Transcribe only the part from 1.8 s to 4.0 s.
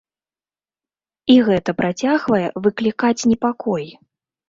працягвае выклікаць непакой.